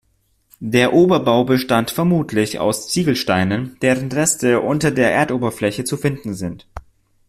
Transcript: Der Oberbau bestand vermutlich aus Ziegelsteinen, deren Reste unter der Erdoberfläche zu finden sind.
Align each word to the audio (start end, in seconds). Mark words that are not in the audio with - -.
Der 0.63 0.93
Oberbau 0.93 1.43
bestand 1.43 1.91
vermutlich 1.91 2.57
aus 2.57 2.89
Ziegelsteinen, 2.89 3.77
deren 3.83 4.11
Reste 4.11 4.59
unter 4.59 4.89
der 4.89 5.13
Erdoberfläche 5.13 5.83
zu 5.83 5.95
finden 5.95 6.33
sind. 6.33 6.65